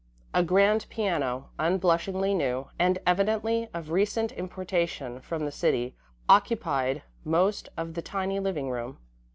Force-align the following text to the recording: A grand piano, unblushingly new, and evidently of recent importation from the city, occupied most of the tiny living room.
A 0.33 0.41
grand 0.41 0.87
piano, 0.89 1.49
unblushingly 1.59 2.33
new, 2.33 2.69
and 2.79 2.97
evidently 3.05 3.69
of 3.71 3.91
recent 3.91 4.31
importation 4.31 5.19
from 5.21 5.45
the 5.45 5.51
city, 5.51 5.95
occupied 6.27 7.03
most 7.23 7.69
of 7.77 7.93
the 7.93 8.01
tiny 8.01 8.39
living 8.39 8.71
room. 8.71 8.97